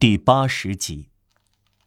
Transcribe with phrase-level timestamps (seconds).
[0.00, 1.10] 第八十集，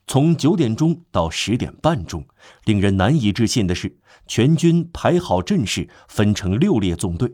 [0.05, 2.27] 从九点钟到十点半钟，
[2.63, 3.97] 令人难以置信的是，
[4.28, 7.34] 全军排好阵势，分成六列纵队，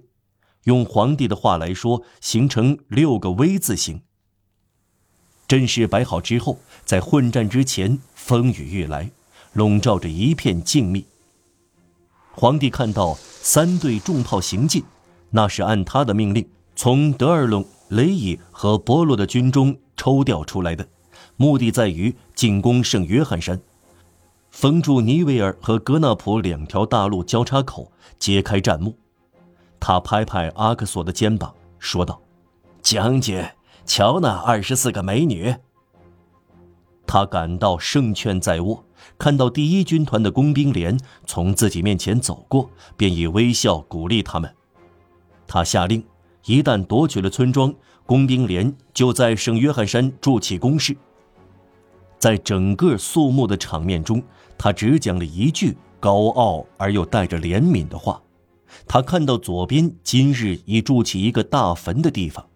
[0.63, 4.03] 用皇帝的话来说，形成六个 V 字形。
[5.49, 9.11] 阵势摆好之后，在混战之前，风雨欲来，
[9.51, 11.03] 笼罩着一片静谧。
[12.31, 14.85] 皇帝看到三队重炮行进，
[15.31, 19.77] 那是按他的命令从德尔隆、雷伊和波洛的军中。
[19.99, 20.87] 抽调出来的，
[21.35, 23.59] 目的在于进攻圣约翰山，
[24.49, 28.97] 封住尼维尔和格纳普两条大路交叉口，揭开战幕。
[29.77, 32.21] 他拍拍阿克索的肩膀，说道
[32.81, 33.43] ：“将军，
[33.85, 35.53] 瞧那二十四个美女。”
[37.05, 38.85] 他感到胜券在握，
[39.17, 44.55] 看到第一军团的工兵连从自己面前走过，便以微笑鼓励他们。
[45.45, 46.01] 他下令，
[46.45, 47.73] 一旦夺取了村庄。
[48.05, 50.97] 工兵连就在圣约翰山筑起工事。
[52.17, 54.23] 在整个肃穆的场面中，
[54.57, 58.19] 他只讲了一句高傲而又带着怜悯的话。
[58.87, 62.47] 他看到左边今日已筑起一个大坟的地方，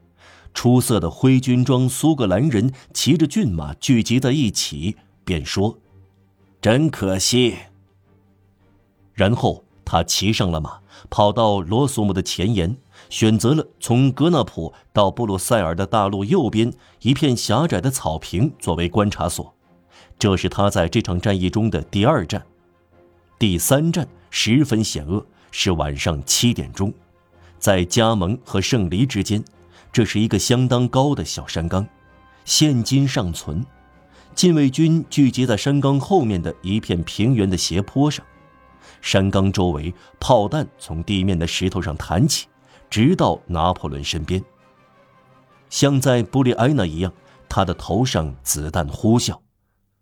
[0.55, 5.77] 出色的灰军装苏格兰人骑着骏马聚集在一起，便说
[6.59, 7.53] ：“真可惜。”
[9.13, 10.79] 然后他骑上了马，
[11.11, 12.75] 跑到罗索姆的前沿。
[13.09, 19.53] 选择了从格纳普到布鲁塞尔的大路右边一片狭窄的草坪作为观察所，
[20.17, 22.43] 这是他在这场战役中的第二战。
[23.37, 26.93] 第三战十分险恶，是晚上七点钟，
[27.59, 29.43] 在加盟和圣黎之间，
[29.91, 31.85] 这是一个相当高的小山岗，
[32.45, 33.65] 现今尚存。
[34.33, 38.25] 禁卫军聚集在山岗后面的一片平原的斜坡上，
[39.01, 42.47] 山岗周围炮弹从地面的石头上弹起。
[42.93, 44.45] 直到拿破仑身边，
[45.67, 47.11] 像在布里埃纳一样，
[47.49, 49.39] 他的头上子弹呼啸。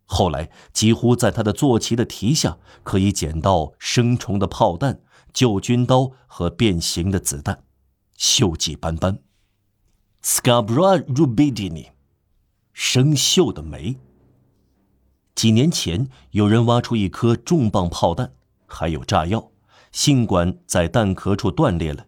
[0.04, 5.00] 后来，几乎在他的坐骑的蹄下可以捡到生虫的炮弹、
[5.32, 7.64] 旧军刀和变形的子弹，
[8.18, 9.20] 锈迹斑斑。
[10.22, 11.92] Scabra rubidini，
[12.74, 13.96] 生锈的煤。
[15.34, 18.34] 几年前，有人挖出一颗重磅炮弹，
[18.68, 19.50] 还有炸药，
[19.94, 22.08] 信管在弹壳处断裂了。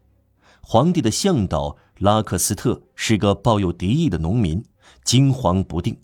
[0.66, 4.64] 皇帝的向导拉克斯特是个抱有敌意的农民，
[5.04, 5.98] 惊惶不定，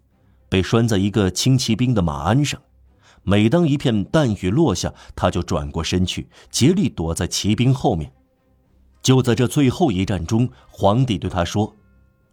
[0.49, 2.61] 被拴在一个轻骑兵的马鞍上。
[3.23, 8.11] 每当一片弹雨落下，他就转过身去，竭力躲在骑兵后面。
[9.01, 11.75] 就在这最后一战中，皇帝对他说：“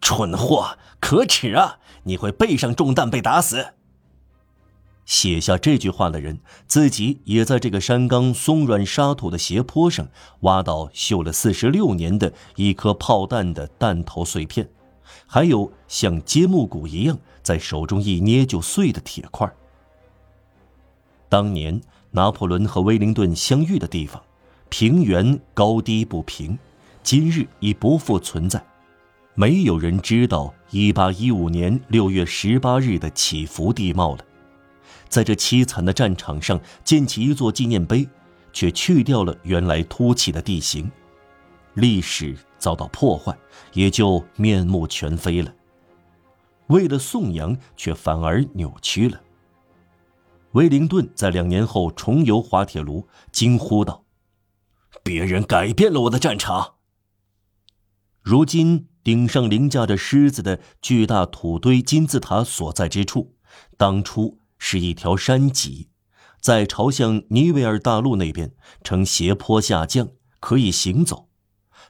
[0.03, 1.79] 蠢货，可耻啊！
[2.03, 3.75] 你会背上中弹被打死。”
[5.07, 10.09] 写下这句话的人，自己也在这个山冈松软沙土的斜坡上
[10.41, 14.69] 挖到锈了四十六年的一颗炮弹的弹头碎片，
[15.27, 19.51] 还有像揭木鼓一样在手中一捏就碎的铁块。
[21.29, 21.81] 当年
[22.11, 24.21] 拿破仑和威灵顿相遇的地方，
[24.69, 26.59] 平原高低不平，
[27.05, 28.61] 今日已不复存在，
[29.35, 34.25] 没有人知道一八一五年六月十八日的起伏地貌了。
[35.17, 38.07] 在这凄惨的战场上建起一座纪念碑，
[38.53, 40.93] 却去掉了原来凸起的地形，
[41.73, 43.35] 历史遭到破坏，
[43.73, 45.51] 也就面目全非了。
[46.67, 49.19] 为了颂扬，却反而扭曲了。
[50.53, 54.05] 威灵顿在两年后重游滑铁卢，惊呼道
[55.03, 56.75] ：“别人改变了我的战场。”
[58.21, 63.33] 如今顶上凌驾着狮子的巨大土堆金字塔所在之处，
[63.79, 64.39] 当初。
[64.59, 65.91] 是一条山脊，
[66.41, 70.09] 在朝向尼维尔大陆那边呈斜坡下降，
[70.41, 71.29] 可以行走；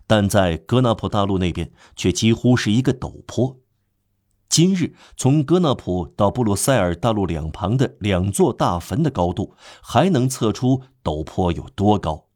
[0.06, 3.60] 但在格纳普大陆那边却几乎是一个陡坡。
[4.48, 12.28] 今日从格纳普到布鲁塞尔大陆两旁的两座大坟的高度，还能测出陡坡有多高。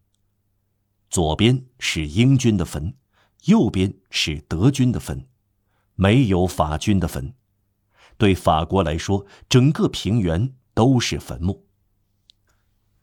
[1.09, 2.95] 左边是英军的坟，
[3.45, 5.27] 右边是德军的坟，
[5.95, 7.35] 没有法军的坟。
[8.21, 11.65] 对法国来说，整个平原都是坟墓。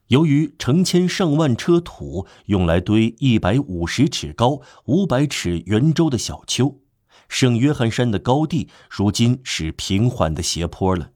[0.10, 6.80] 由于成千上万车土用来堆一百五十尺高、五百尺圆周的小丘，
[7.28, 11.14] 圣约翰山的高地如今是平缓的斜坡了。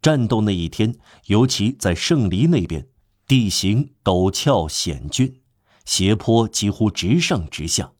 [0.00, 0.94] 战斗那一天，
[1.26, 2.86] 尤其在圣黎那边，
[3.26, 5.40] 地形陡峭险峻，
[5.84, 7.90] 斜坡几乎直上直下，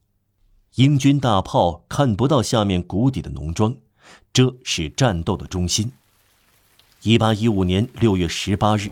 [0.77, 3.77] 英军大炮看不到下面谷底的农庄。
[4.32, 5.93] 这是战斗的中心。
[7.03, 8.91] 一八一五年六月十八日，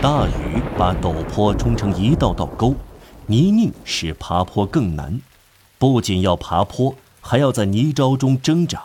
[0.00, 2.74] 大雨把陡坡冲成一道道沟，
[3.26, 5.20] 泥泞使爬坡更难。
[5.78, 8.84] 不仅要爬坡，还要在泥沼中挣扎。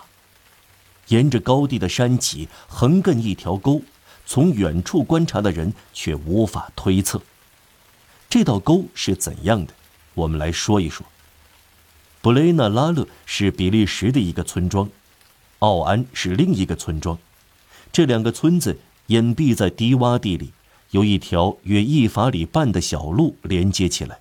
[1.07, 3.81] 沿着高地的山脊横亘一条沟，
[4.25, 7.22] 从远处观察的人却无法推测
[8.30, 9.74] 这道沟是怎样的。
[10.13, 11.06] 我们来说一说。
[12.22, 14.89] 布雷纳拉勒是比利时的一个村庄，
[15.62, 17.19] 奥安是另一个村庄，
[17.92, 20.54] 这两个村子隐蔽在低洼地里，
[20.90, 24.19] 由一条约一法里半的小路连接起来。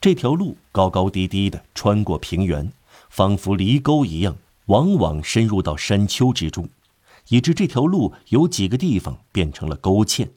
[0.00, 2.72] 这条路高高低低的穿过平原，
[3.08, 4.36] 仿佛犁沟一样，
[4.66, 6.68] 往往深入到山丘之中，
[7.30, 10.30] 以致这条路有几个地方变成了沟堑。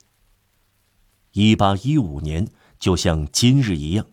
[1.34, 2.48] 一八一五年，
[2.80, 4.07] 就像今日一样。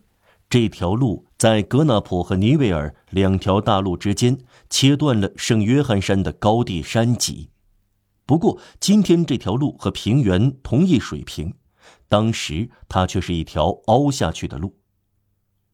[0.47, 4.37] 这条路在格纳普和尼维尔两条大路之间
[4.71, 7.51] 切断了圣约翰山的高地山脊。
[8.25, 11.53] 不过，今天这条路和平原同一水平，
[12.07, 14.79] 当时它却是一条凹下去的路。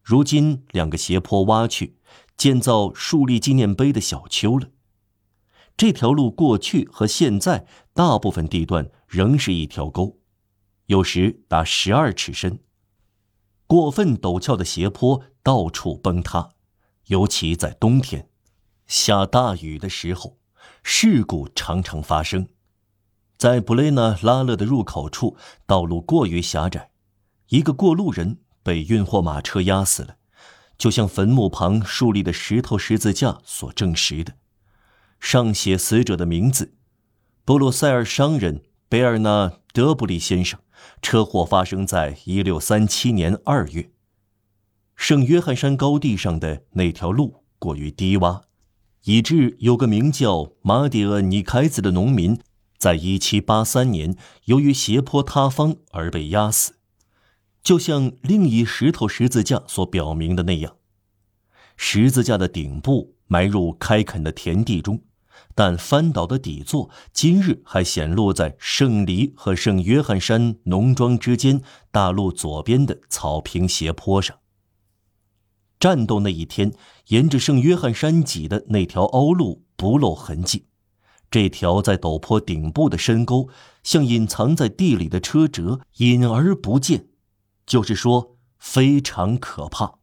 [0.03, 1.97] 如今，两个斜坡挖去，
[2.35, 4.69] 建造树立纪念碑的小丘了。
[5.77, 10.17] 这条路过去和现在大部分地段仍是一条沟，
[10.87, 12.59] 有时达十二尺深。
[13.67, 16.49] 过分陡峭的斜坡到处崩塌，
[17.07, 18.29] 尤其在冬天，
[18.87, 20.37] 下大雨的时候，
[20.81, 22.47] 事故常常发生。
[23.37, 26.89] 在布雷纳拉勒的入口处，道路过于狭窄，
[27.49, 30.15] 一个过路人被运货马车压死了，
[30.77, 34.33] 就像坟墓旁竖立的石头十字架所证实的，
[35.19, 36.73] 上写死者的名字：
[37.45, 40.59] 布鲁塞尔商人贝尔纳德布里先生。
[41.01, 43.91] 车祸发生在一六三七年二月。
[44.95, 48.43] 圣约翰山高地上的那条路过于低洼，
[49.07, 52.41] 以致有个名叫马蒂厄尼凯兹的农民，
[52.77, 56.73] 在一七八三年由于斜坡塌方而被压死，
[57.63, 60.75] 就像另一石头十字架所表明的那样，
[61.77, 65.01] 十字架的顶部埋入开垦的田地中。
[65.55, 71.61] 但翻倒的底座今日还显露在圣黎和圣约翰山农庄之间
[71.91, 74.37] 大路左边的草坪斜坡上。
[75.87, 76.73] 战斗那一天，
[77.07, 80.65] 沿着圣约翰山脊的那条凹路不露痕迹，
[81.31, 83.47] 这条在陡坡顶部的深沟
[83.83, 87.07] 像隐藏在地里的车辙，隐而不见，
[87.65, 89.99] 就是说非常可怕。